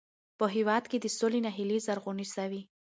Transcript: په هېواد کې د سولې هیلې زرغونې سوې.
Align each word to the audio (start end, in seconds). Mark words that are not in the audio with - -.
په 0.39 0.45
هېواد 0.55 0.83
کې 0.91 0.97
د 0.99 1.05
سولې 1.17 1.39
هیلې 1.57 1.77
زرغونې 1.85 2.25
سوې. 2.35 2.61